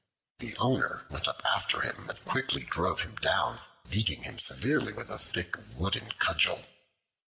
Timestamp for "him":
1.81-2.09, 3.01-3.17, 4.23-4.39